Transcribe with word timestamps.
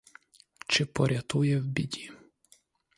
Чи 0.67 0.85
порятує 0.85 1.59
в 1.59 1.65
біді? 1.65 2.11